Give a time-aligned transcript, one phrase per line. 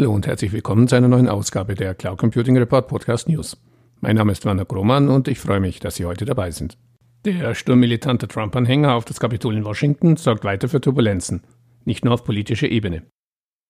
[0.00, 3.58] Hallo und herzlich willkommen zu einer neuen Ausgabe der Cloud Computing Report Podcast News.
[4.00, 6.78] Mein Name ist Werner Grohmann und ich freue mich, dass Sie heute dabei sind.
[7.26, 11.42] Der Sturm militanter Trump-Anhänger auf das Kapitol in Washington sorgt weiter für Turbulenzen,
[11.84, 13.02] nicht nur auf politischer Ebene.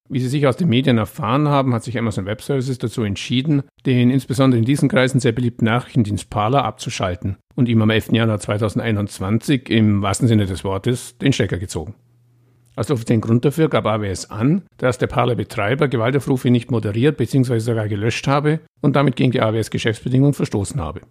[0.08, 3.64] Wie Sie sich aus den Medien erfahren haben, hat sich Amazon Web Services dazu entschieden,
[3.84, 8.12] den insbesondere in diesen Kreisen sehr beliebten Nachrichtendienst Parler abzuschalten und ihm am 11.
[8.12, 11.96] Januar 2021 im wahrsten Sinne des Wortes den Stecker gezogen.
[12.80, 17.58] Als offiziellen Grund dafür gab AWS an, dass der Parler-Betreiber Gewaltaufrufe nicht moderiert bzw.
[17.58, 21.02] sogar gelöscht habe und damit gegen die AWS-Geschäftsbedingungen verstoßen habe.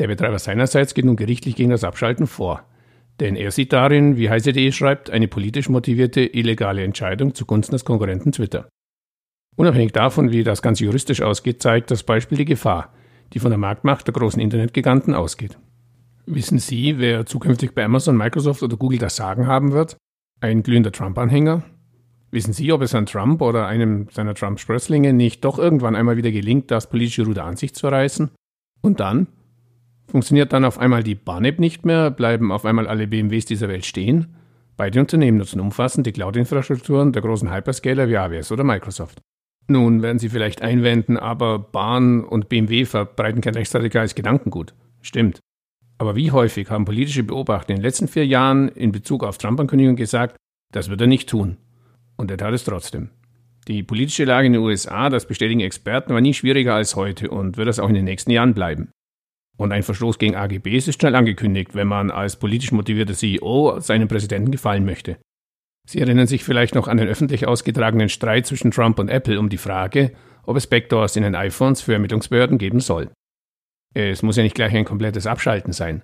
[0.00, 2.64] Der Betreiber seinerseits geht nun gerichtlich gegen das Abschalten vor.
[3.20, 8.32] Denn er sieht darin, wie heise.de schreibt, eine politisch motivierte illegale Entscheidung zugunsten des Konkurrenten
[8.32, 8.68] Twitter.
[9.54, 12.92] Unabhängig davon, wie das Ganze juristisch ausgeht, zeigt das Beispiel die Gefahr,
[13.32, 15.56] die von der Marktmacht der großen Internetgiganten ausgeht.
[16.26, 19.96] Wissen Sie, wer zukünftig bei Amazon, Microsoft oder Google das Sagen haben wird?
[20.42, 21.62] Ein glühender Trump-Anhänger?
[22.30, 26.30] Wissen Sie, ob es an Trump oder einem seiner Trump-Sprösslinge nicht doch irgendwann einmal wieder
[26.30, 28.30] gelingt, das politische Ruder an sich zu reißen?
[28.80, 29.26] Und dann?
[30.06, 32.10] Funktioniert dann auf einmal die Bahn-App nicht mehr?
[32.10, 34.34] Bleiben auf einmal alle BMWs dieser Welt stehen?
[34.78, 39.20] Beide Unternehmen nutzen umfassend die Cloud-Infrastrukturen der großen Hyperscaler wie AWS oder Microsoft.
[39.66, 44.72] Nun werden Sie vielleicht einwenden, aber Bahn und BMW verbreiten kein rechtsradikales Gedankengut.
[45.02, 45.40] Stimmt.
[46.00, 49.96] Aber wie häufig haben politische Beobachter in den letzten vier Jahren in Bezug auf Trump-Ankündigungen
[49.96, 50.34] gesagt,
[50.72, 51.58] das wird er nicht tun.
[52.16, 53.10] Und er tat es trotzdem.
[53.68, 57.58] Die politische Lage in den USA, das bestätigen Experten, war nie schwieriger als heute und
[57.58, 58.88] wird das auch in den nächsten Jahren bleiben.
[59.58, 64.08] Und ein Verstoß gegen AGBs ist schnell angekündigt, wenn man als politisch motivierter CEO seinem
[64.08, 65.18] Präsidenten gefallen möchte.
[65.86, 69.50] Sie erinnern sich vielleicht noch an den öffentlich ausgetragenen Streit zwischen Trump und Apple um
[69.50, 70.12] die Frage,
[70.46, 73.10] ob es Backdoors in den iPhones für Ermittlungsbehörden geben soll.
[73.94, 76.02] Es muss ja nicht gleich ein komplettes Abschalten sein.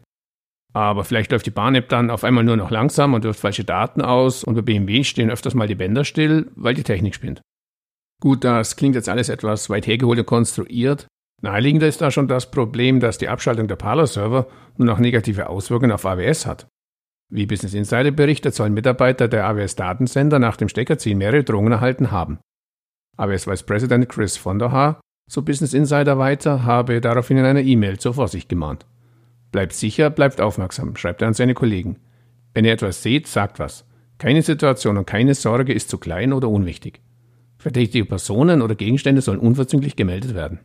[0.72, 4.02] Aber vielleicht läuft die Bahn-App dann auf einmal nur noch langsam und wirft falsche Daten
[4.02, 7.40] aus und bei BMW stehen öfters mal die Bänder still, weil die Technik spinnt.
[8.20, 11.06] Gut, das klingt jetzt alles etwas weit hergeholt und konstruiert.
[11.42, 15.92] Naheliegender ist da schon das Problem, dass die Abschaltung der Parler-Server nur noch negative Auswirkungen
[15.92, 16.66] auf AWS hat.
[17.28, 22.38] Wie Business Insider berichtet, sollen Mitarbeiter der AWS-Datensender nach dem Steckerziehen mehrere Drohungen erhalten haben.
[23.16, 27.62] AWS Vice President Chris von der Haar so Business Insider weiter, habe daraufhin in einer
[27.62, 28.86] E-Mail zur Vorsicht gemahnt.
[29.52, 31.96] Bleibt sicher, bleibt aufmerksam, schreibt er an seine Kollegen.
[32.54, 33.84] Wenn ihr etwas seht, sagt was.
[34.18, 37.00] Keine Situation und keine Sorge ist zu klein oder unwichtig.
[37.58, 40.60] Verdächtige Personen oder Gegenstände sollen unverzüglich gemeldet werden.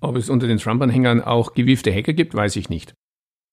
[0.00, 2.94] Ob es unter den Trump-Anhängern auch gewiefte Hacker gibt, weiß ich nicht.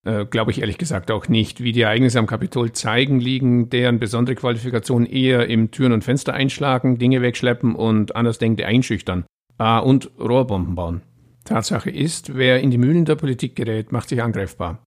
[0.06, 1.64] Äh, Glaube ich ehrlich gesagt auch nicht.
[1.64, 6.34] Wie die Ereignisse am Kapitol zeigen, liegen deren besondere Qualifikationen eher im Türen und Fenster
[6.34, 9.26] einschlagen, Dinge wegschleppen und Andersdenkende einschüchtern,
[9.58, 11.02] Ah, und Rohrbomben bauen.
[11.46, 14.84] Tatsache ist, wer in die Mühlen der Politik gerät, macht sich angreifbar.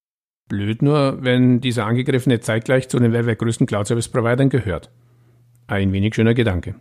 [0.49, 4.91] Blöd nur, wenn dieser Angegriffene zeitgleich zu den weltweit größten Cloud-Service-Providern gehört.
[5.67, 6.77] Ein wenig schöner Gedanke.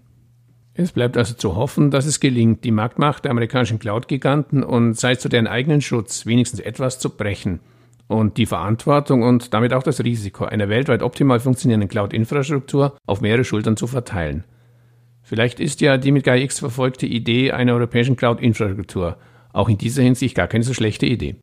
[0.74, 5.16] Es bleibt also zu hoffen, dass es gelingt, die Marktmacht der amerikanischen Cloud-Giganten und sei
[5.16, 7.60] zu deren eigenen Schutz wenigstens etwas zu brechen
[8.08, 13.46] und die Verantwortung und damit auch das Risiko einer weltweit optimal funktionierenden Cloud-Infrastruktur auf mehrere
[13.46, 14.44] Schultern zu verteilen.
[15.28, 19.18] Vielleicht ist ja die mit GaiaX verfolgte Idee einer europäischen Cloud-Infrastruktur
[19.54, 21.38] auch in dieser Hinsicht gar keine so schlechte Idee.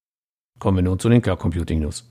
[0.60, 2.08] Kommen wir nun zu den Cloud Computing News.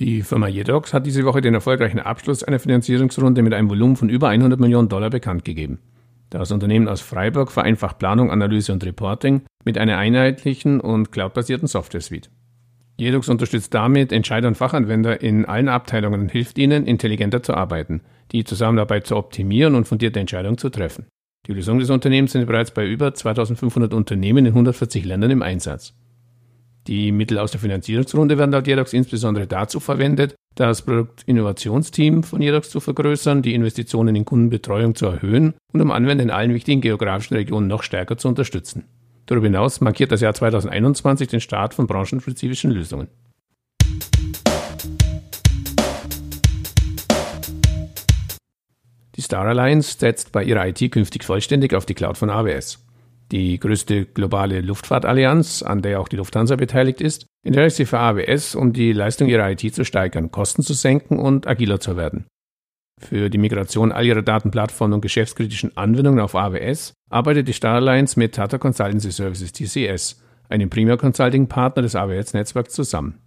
[0.00, 4.08] Die Firma Jedox hat diese Woche den erfolgreichen Abschluss einer Finanzierungsrunde mit einem Volumen von
[4.08, 5.78] über 100 Millionen Dollar bekannt gegeben.
[6.30, 12.30] Das Unternehmen aus Freiburg vereinfacht Planung, Analyse und Reporting mit einer einheitlichen und cloudbasierten Software-Suite.
[12.98, 18.02] Jedux unterstützt damit Entscheider und Fachanwender in allen Abteilungen und hilft ihnen, intelligenter zu arbeiten,
[18.32, 21.06] die Zusammenarbeit zu optimieren und fundierte Entscheidungen zu treffen.
[21.46, 25.94] Die Lösungen des Unternehmens sind bereits bei über 2500 Unternehmen in 140 Ländern im Einsatz.
[26.88, 32.70] Die Mittel aus der Finanzierungsrunde werden laut Jedox insbesondere dazu verwendet, das Produktinnovationsteam von Jedox
[32.70, 37.36] zu vergrößern, die Investitionen in Kundenbetreuung zu erhöhen und um Anwender in allen wichtigen geografischen
[37.36, 38.84] Regionen noch stärker zu unterstützen.
[39.26, 43.06] Darüber hinaus markiert das Jahr 2021 den Start von branchenspezifischen Lösungen.
[49.14, 52.87] Die Star Alliance setzt bei ihrer IT künftig vollständig auf die Cloud von AWS.
[53.30, 58.54] Die größte globale Luftfahrtallianz, an der auch die Lufthansa beteiligt ist, entscheidet sich für AWS,
[58.54, 62.26] um die Leistung ihrer IT zu steigern, Kosten zu senken und agiler zu werden.
[63.00, 68.18] Für die Migration all ihrer Datenplattformen und geschäftskritischen Anwendungen auf AWS arbeitet die Star Alliance
[68.18, 73.20] mit Tata Consultancy Services TCS, einem Premier Consulting Partner des AWS-Netzwerks, zusammen.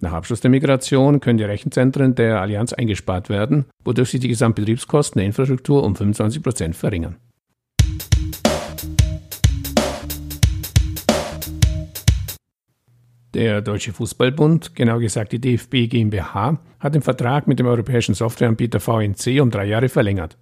[0.00, 5.18] Nach Abschluss der Migration können die Rechenzentren der Allianz eingespart werden, wodurch sich die Gesamtbetriebskosten
[5.18, 7.16] der Infrastruktur um 25 Prozent verringern.
[13.34, 18.78] Der Deutsche Fußballbund, genau gesagt die DFB GmbH, hat den Vertrag mit dem europäischen Softwareanbieter
[18.78, 20.36] VNC um drei Jahre verlängert.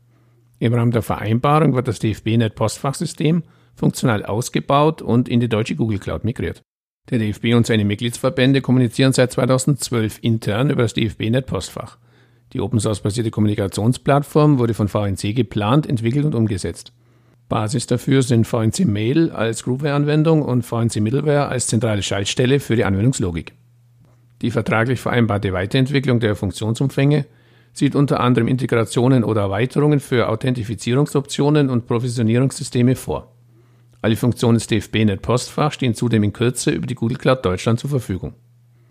[0.59, 3.45] Im Rahmen der Vereinbarung wird das DFB-Net-Postfachsystem
[3.77, 6.63] funktional ausgebaut und in die deutsche Google Cloud migriert.
[7.11, 11.97] Der DFB und seine Mitgliedsverbände kommunizieren seit 2012 intern über das DFB-Net-Postfach.
[12.53, 16.93] Die Open-Source-basierte Kommunikationsplattform wurde von VNC geplant, entwickelt und umgesetzt.
[17.51, 22.85] Basis dafür sind VNC Mail als Groupware-Anwendung und VNC Middleware als zentrale Schaltstelle für die
[22.85, 23.53] Anwendungslogik.
[24.41, 27.27] Die vertraglich vereinbarte Weiterentwicklung der Funktionsumfänge
[27.73, 33.35] sieht unter anderem Integrationen oder Erweiterungen für Authentifizierungsoptionen und Provisionierungssysteme vor.
[34.01, 37.91] Alle Funktionen des DFB-Net Postfach stehen zudem in Kürze über die Google Cloud Deutschland zur
[37.91, 38.33] Verfügung.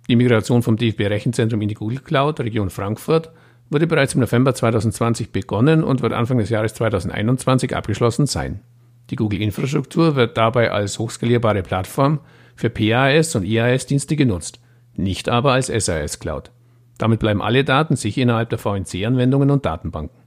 [0.09, 3.31] Die Migration vom DFB Rechenzentrum in die Google Cloud Region Frankfurt
[3.69, 8.61] wurde bereits im November 2020 begonnen und wird Anfang des Jahres 2021 abgeschlossen sein.
[9.09, 12.19] Die Google-Infrastruktur wird dabei als hochskalierbare Plattform
[12.55, 14.59] für PAS und IAS-Dienste genutzt,
[14.95, 16.51] nicht aber als SAS-Cloud.
[16.97, 20.19] Damit bleiben alle Daten sicher innerhalb der VNC-Anwendungen und Datenbanken.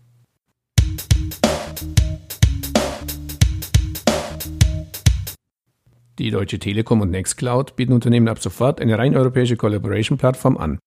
[6.18, 10.78] Die Deutsche Telekom und Nextcloud bieten Unternehmen ab sofort eine rein europäische Collaboration-Plattform an,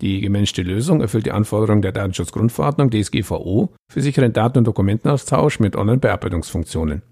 [0.00, 5.74] die gemanagte Lösung erfüllt die Anforderungen der Datenschutzgrundverordnung DSGVO für sicheren Daten- und Dokumentenaustausch mit
[5.74, 7.02] Online-Bearbeitungsfunktionen.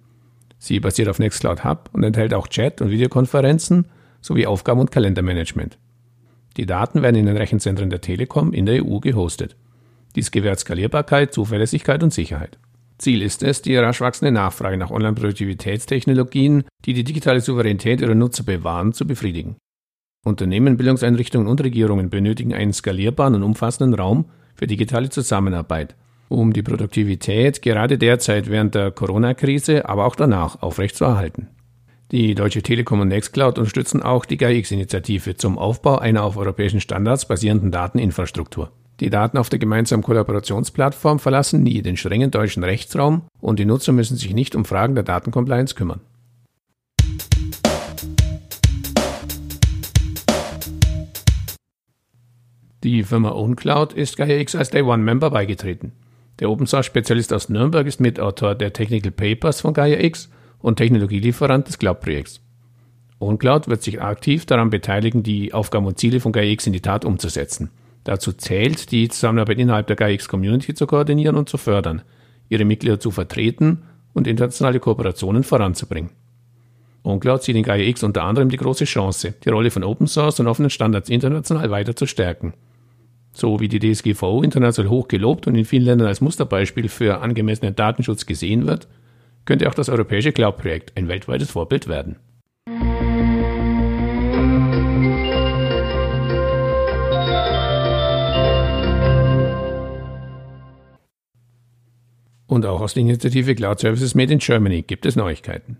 [0.58, 3.86] Sie basiert auf Nextcloud Hub und enthält auch Chat- und Videokonferenzen
[4.20, 5.78] sowie Aufgaben- und Kalendermanagement.
[6.56, 9.56] Die Daten werden in den Rechenzentren der Telekom in der EU gehostet.
[10.14, 12.58] Dies gewährt Skalierbarkeit, Zuverlässigkeit und Sicherheit.
[12.98, 18.44] Ziel ist es, die rasch wachsende Nachfrage nach Online-Produktivitätstechnologien, die die digitale Souveränität ihrer Nutzer
[18.44, 19.56] bewahren, zu befriedigen.
[20.24, 24.24] Unternehmen, Bildungseinrichtungen und Regierungen benötigen einen skalierbaren und umfassenden Raum
[24.54, 25.94] für digitale Zusammenarbeit,
[26.28, 31.48] um die Produktivität gerade derzeit während der Corona-Krise, aber auch danach aufrechtzuerhalten.
[32.10, 37.26] Die Deutsche Telekom und Nextcloud unterstützen auch die GAIX-Initiative zum Aufbau einer auf europäischen Standards
[37.26, 38.70] basierenden Dateninfrastruktur.
[39.00, 43.92] Die Daten auf der gemeinsamen Kollaborationsplattform verlassen nie den strengen deutschen Rechtsraum und die Nutzer
[43.92, 46.00] müssen sich nicht um Fragen der Datencompliance kümmern.
[52.84, 55.92] Die Firma OwnCloud ist GaiaX als Day One Member beigetreten.
[56.38, 60.28] Der Open Source Spezialist aus Nürnberg ist Mitautor der Technical Papers von GaiaX
[60.58, 62.42] und Technologielieferant des Cloud-Projekts.
[63.20, 67.06] OwnCloud wird sich aktiv daran beteiligen, die Aufgaben und Ziele von GaiaX in die Tat
[67.06, 67.70] umzusetzen.
[68.04, 72.02] Dazu zählt, die Zusammenarbeit innerhalb der GaiaX Community zu koordinieren und zu fördern,
[72.50, 76.10] ihre Mitglieder zu vertreten und internationale Kooperationen voranzubringen.
[77.02, 80.48] OwnCloud sieht in GaiaX unter anderem die große Chance, die Rolle von Open Source und
[80.48, 82.52] offenen Standards international weiter zu stärken
[83.34, 87.74] so wie die DSGVO international hoch gelobt und in vielen Ländern als Musterbeispiel für angemessenen
[87.74, 88.88] Datenschutz gesehen wird,
[89.44, 92.16] könnte auch das europäische Cloud-Projekt ein weltweites Vorbild werden.
[102.46, 105.78] Und auch aus der Initiative Cloud Services Made in Germany gibt es Neuigkeiten.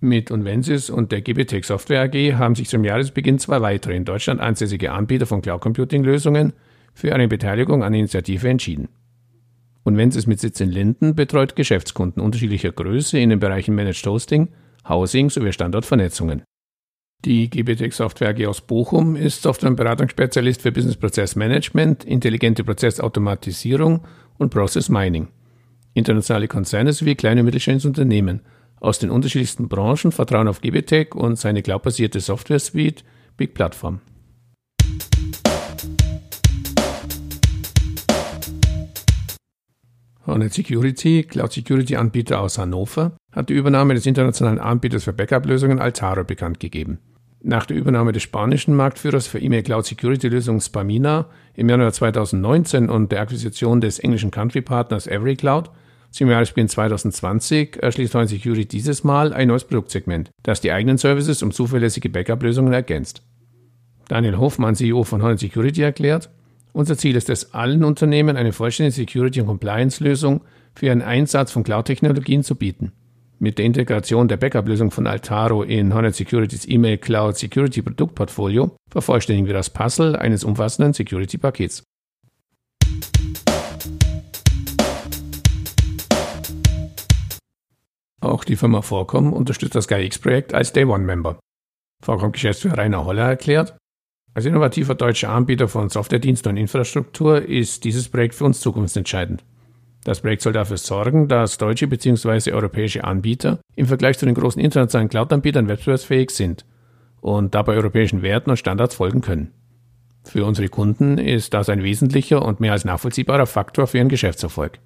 [0.00, 4.40] Mit Unvensys und der GBTech Software AG haben sich zum Jahresbeginn zwei weitere in Deutschland
[4.40, 6.52] ansässige Anbieter von Cloud Computing Lösungen
[6.96, 8.88] für eine Beteiligung an Initiative entschieden.
[9.84, 14.04] Und wenn es mit Sitz in Linden betreut Geschäftskunden unterschiedlicher Größe in den Bereichen Managed
[14.06, 14.48] Hosting,
[14.88, 16.42] Housing sowie Standortvernetzungen.
[17.24, 22.64] Die GBTech Software AG aus Bochum ist Software- und Beratungsspezialist für Business Process Management, intelligente
[22.64, 24.00] Prozessautomatisierung
[24.38, 25.28] und Process Mining.
[25.92, 28.40] Internationale Konzerne sowie kleine und mittelständische Unternehmen
[28.80, 33.04] aus den unterschiedlichsten Branchen vertrauen auf GBTech und seine cloudbasierte Software Suite
[33.36, 34.00] Big Platform.
[40.26, 45.78] Hornet Security, Cloud Security Anbieter aus Hannover, hat die Übernahme des internationalen Anbieters für Backup-Lösungen
[45.78, 46.98] Altaro bekannt gegeben.
[47.42, 52.88] Nach der Übernahme des spanischen Marktführers für E-Mail Cloud Security Lösung Spamina im Januar 2019
[52.88, 55.70] und der Akquisition des englischen Country-Partners EveryCloud
[56.10, 61.42] zum Jahresbeginn 2020 erschließt Hornet Security dieses Mal ein neues Produktsegment, das die eigenen Services
[61.42, 63.22] um zuverlässige Backup-Lösungen ergänzt.
[64.08, 66.30] Daniel Hoffmann, CEO von Hornet Security, erklärt,
[66.76, 70.42] unser Ziel ist es, allen Unternehmen eine vollständige Security- und Compliance-Lösung
[70.74, 72.92] für ihren Einsatz von Cloud-Technologien zu bieten.
[73.38, 79.46] Mit der Integration der Backup-Lösung von Altaro in Hornet Securities E-Mail Cloud Security Produktportfolio vervollständigen
[79.46, 81.82] wir das Puzzle eines umfassenden Security-Pakets.
[88.20, 91.38] Auch die Firma Vorcom unterstützt das GaiX-Projekt als Day One-Member.
[92.04, 93.78] Vorcom-Geschäftsführer Rainer Holler erklärt,
[94.36, 99.42] als innovativer deutscher Anbieter von Softwarediensten und Infrastruktur ist dieses Projekt für uns zukunftsentscheidend.
[100.04, 102.52] Das Projekt soll dafür sorgen, dass deutsche bzw.
[102.52, 106.66] europäische Anbieter im Vergleich zu den großen internationalen Cloud-Anbietern wettbewerbsfähig sind
[107.22, 109.52] und dabei europäischen Werten und Standards folgen können.
[110.22, 114.80] Für unsere Kunden ist das ein wesentlicher und mehr als nachvollziehbarer Faktor für ihren Geschäftserfolg.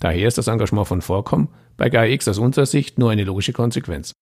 [0.00, 4.12] Daher ist das Engagement von Vorkom bei GAIX aus unserer Sicht nur eine logische Konsequenz.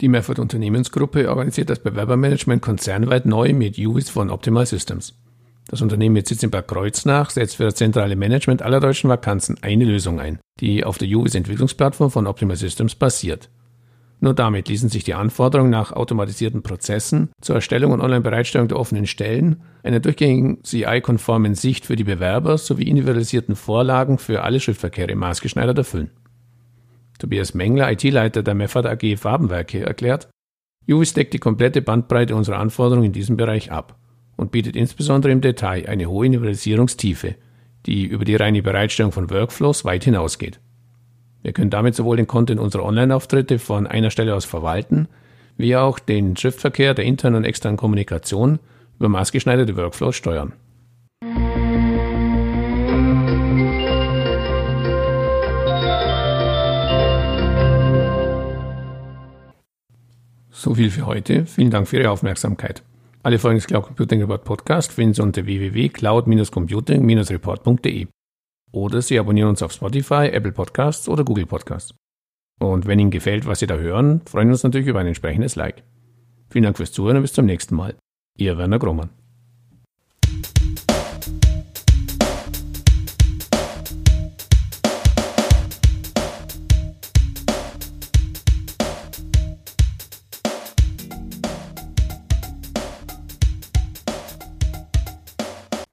[0.00, 5.14] Die Meffert Unternehmensgruppe organisiert das Bewerbermanagement konzernweit neu mit UVIS von Optimal Systems.
[5.68, 9.56] Das Unternehmen mit Sitz in Bad Kreuznach setzt für das zentrale Management aller deutschen Vakanzen
[9.62, 13.50] eine Lösung ein, die auf der UVIS Entwicklungsplattform von Optimal Systems basiert.
[14.18, 19.06] Nur damit ließen sich die Anforderungen nach automatisierten Prozessen zur Erstellung und Online-Bereitstellung der offenen
[19.06, 25.78] Stellen, einer durchgängigen CI-konformen Sicht für die Bewerber sowie individualisierten Vorlagen für alle Schriftverkehre maßgeschneidert
[25.78, 26.10] erfüllen.
[27.18, 30.28] Tobias Mengler, IT-Leiter der Meffert AG Farbenwerke, erklärt,
[30.88, 33.96] UVIS deckt die komplette Bandbreite unserer Anforderungen in diesem Bereich ab
[34.36, 37.36] und bietet insbesondere im Detail eine hohe Individualisierungstiefe,
[37.86, 40.60] die über die reine Bereitstellung von Workflows weit hinausgeht.
[41.42, 45.08] Wir können damit sowohl den Content unserer Online-Auftritte von einer Stelle aus verwalten,
[45.56, 48.58] wie auch den Schriftverkehr der internen und externen Kommunikation
[48.98, 50.54] über maßgeschneiderte Workflows steuern.
[60.64, 61.44] So viel für heute.
[61.44, 62.82] Vielen Dank für Ihre Aufmerksamkeit.
[63.22, 68.06] Alle Folgen des Cloud Computing Report Podcast finden Sie unter www.cloud-computing-report.de
[68.72, 71.94] oder Sie abonnieren uns auf Spotify, Apple Podcasts oder Google Podcasts.
[72.60, 75.54] Und wenn Ihnen gefällt, was Sie da hören, freuen wir uns natürlich über ein entsprechendes
[75.54, 75.82] Like.
[76.48, 77.94] Vielen Dank fürs Zuhören und bis zum nächsten Mal.
[78.38, 79.10] Ihr Werner Grohmann.